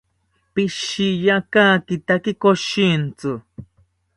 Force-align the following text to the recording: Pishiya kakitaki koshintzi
Pishiya 0.53 1.35
kakitaki 1.53 2.31
koshintzi 2.41 3.31